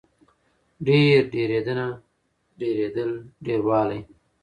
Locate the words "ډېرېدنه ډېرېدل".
1.33-3.09